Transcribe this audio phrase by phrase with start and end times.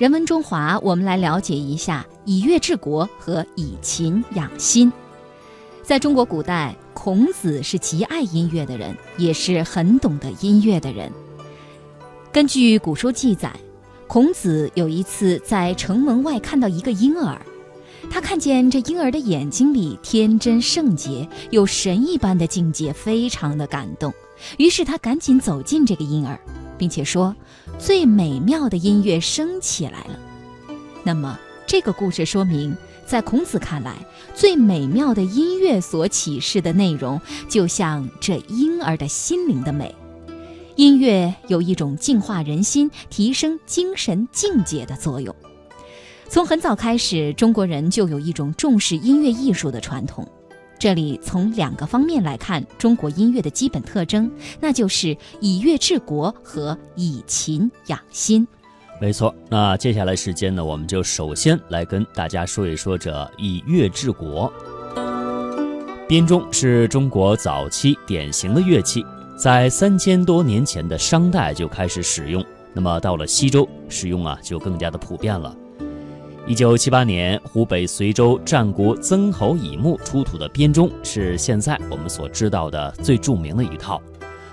[0.00, 4.90] 人文中华，我们来了解一下以乐治国和以琴养心。
[5.82, 11.12] 在中国古代，孔子是极爱音乐的人，也是很懂得音乐的人。
[12.32, 13.54] 根据古书记载，
[14.06, 17.38] 孔子有一次在城门外看到一个婴儿，
[18.08, 24.10] 他看见这婴儿的眼睛里天真圣洁，有神一般的境界，非常的感动。
[24.56, 26.40] 于是他赶紧走进这个婴儿。
[26.80, 27.36] 并且说，
[27.78, 30.18] 最美妙的音乐升起来了。
[31.04, 33.94] 那么，这个故事说明，在孔子看来，
[34.34, 39.94] 最美妙的音乐所启示的内容，就像这婴儿的心灵的美。
[40.76, 45.36] 音乐有一种净化人心、提升精神境界的作用。
[46.30, 50.26] 从很早开始，中国人就有一种重视音乐艺术的传统。
[50.80, 58.48] 这里从两个方面来看中国音乐的基本特征，那就是以乐治国和以琴养心。
[58.98, 64.50] 没错，那接下来时间呢，我们就首先来跟大家说一说这以乐治国。
[66.08, 69.04] 编钟是中国早期典型的乐器，
[69.36, 75.54] 在三千多年前的商代就开始使用，那么到了西周，使用啊就更加的普遍了。
[76.46, 84.00] 一九七八年，湖北随州战国曾侯乙墓出土的编钟是现在我们所知道的最著名的一套。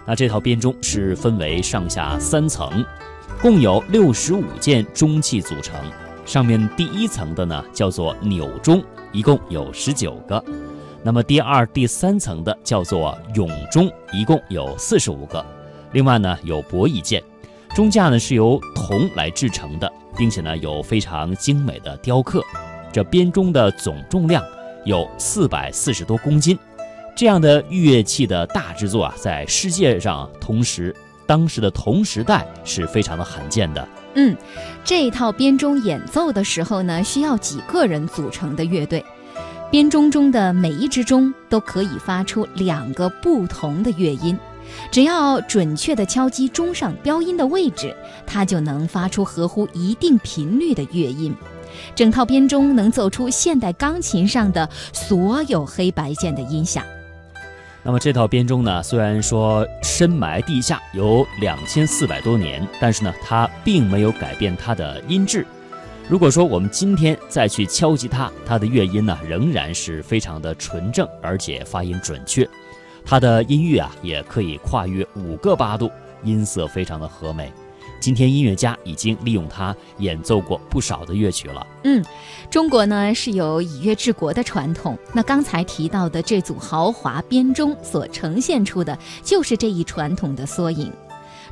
[0.06, 2.86] 那这套编钟是分为上下三层，
[3.42, 5.76] 共有六十五件钟器组成。
[6.26, 10.44] 上面第一层的呢叫做钮钟，一共有十九个。
[11.02, 15.44] 那么第二、第三层的叫做俑钟，一共有四十五个。
[15.94, 17.24] 另外呢有博弈件，
[17.74, 19.92] 钟架呢是由铜来制成的。
[20.18, 22.42] 并且呢，有非常精美的雕刻。
[22.92, 24.44] 这编钟的总重量
[24.86, 26.58] 有四百四十多公斤，
[27.16, 33.88] 这样的乐器的大制作啊，在世界上同时当时的同时代是非常的罕见的。
[34.16, 34.36] 嗯，
[34.84, 39.06] 这一套编钟演奏的时候呢，需要几个人组成的乐队。
[39.70, 44.40] 编钟中的每一只钟都可以发出两个不同的乐音。
[44.92, 47.96] 只要准确地敲击钟上标音的位置，
[48.26, 51.36] 它就能发出合乎一定频率的乐音。
[51.96, 56.84] 整套编钟能奏出现代钢琴上的所有黑白键的音响。
[57.84, 65.46] 那么这套编钟呢，虽然说深埋地下有两千四百多年，但是呢，它并没有改变它的音质。
[66.10, 72.48] 如果说我们今天再去敲击它，它的乐音呢，仍然是非常的纯正，而且发音准确。
[73.10, 75.90] 它的音域啊，也可以跨越五个八度，
[76.24, 77.50] 音色非常的和美。
[78.02, 81.66] 今天音乐家已经利用它演奏过不少的乐曲了。
[81.86, 82.04] 嗯，
[82.50, 84.98] 中国呢是有以乐治国的传统。
[85.14, 90.92] 那刚才提到的这组豪华编钟所呈现出的，就是这一传统的缩影。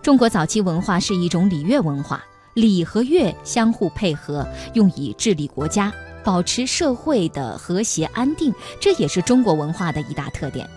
[0.02, 2.22] 中国早期文化是一种礼乐文化，
[2.54, 5.92] 礼和乐相互配合，用以治理国家，
[6.22, 10.70] 保持社会的和谐安定，这也是中国文化的一大特点。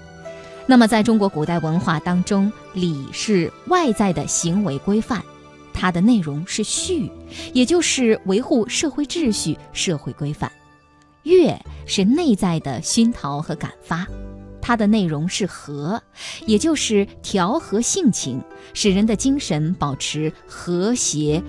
[0.70, 5.22] 那么，在中国古代文化当中，礼是外在的行为规范，
[5.72, 7.10] 它的内容是序，
[7.54, 10.46] 也就是维护社会秩序、社会规范；
[11.22, 14.06] 乐是内在的熏陶和感发，
[14.60, 16.02] 它的内容是和，
[16.44, 18.38] 也就是调和性情，
[18.74, 21.42] 使人的精神保持和谐。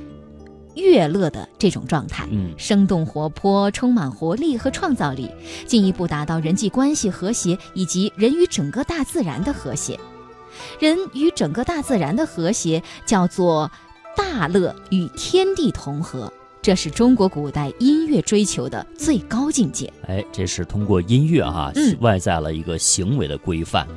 [0.80, 5.30] 悦乐的这种状态，嗯，生动活泼，充满活力和创造力，
[5.68, 10.00] 进一步达到人际关系和谐以及人与整个大自然的和谐。
[10.80, 13.72] 人与整个大自然的和谐叫做
[14.18, 16.32] 大乐与天地同和，
[16.62, 19.92] 这是中国古代音乐追求的最高境界。
[20.08, 23.88] 哎，这是通过音乐哈，外在了一个行为的规范。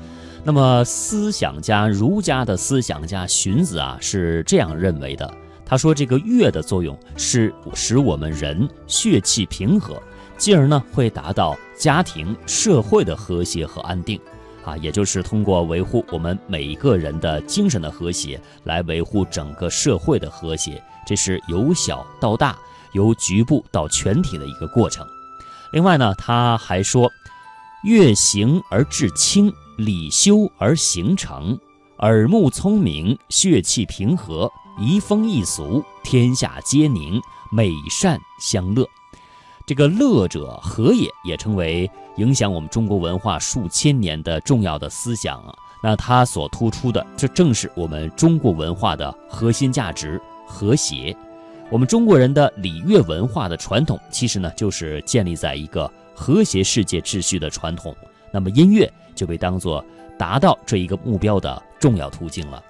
[0.45, 5.35] 那么，思想家儒家的思想家荀子啊，是这样认为的。
[5.73, 10.03] 他说：“这个乐的作用是使我们人血气平和，
[10.37, 14.21] 进而呢会达到家庭社会的和谐和安定，
[14.67, 20.85] 啊，也就是通过维护我们每一个人的精神的和谐，来维护整个社会的和谐。
[21.07, 22.55] 这是由小到大，
[22.93, 25.07] 由局部到全体的一个过程。
[25.73, 27.11] 另外呢，他还说，
[27.85, 31.59] 月行而至清，理修而形成，
[32.01, 37.21] 耳目聪明，血气平和。”移风易俗，天下皆宁，
[37.51, 38.89] 美善相乐。
[39.67, 45.43] 这个乐者和也，也称为影响我们中国文化数千年的重要的思想。
[45.83, 51.15] 那它所突出的，这正是我们中国文化的核心价值——和谐。
[51.71, 57.95] 我们中国人的礼乐文化的传统，其实呢，就是建立在一个和谐世界秩序的传统。
[58.33, 59.85] 那么音乐就被当作
[60.19, 62.63] 达到这一个目标的重要途径了。